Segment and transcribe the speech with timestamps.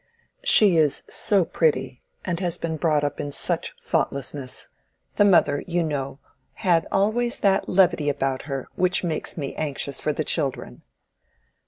[0.43, 4.67] "She is so pretty, and has been brought up in such thoughtlessness.
[5.17, 6.17] The mother, you know,
[6.53, 10.81] had always that levity about her, which makes me anxious for the children."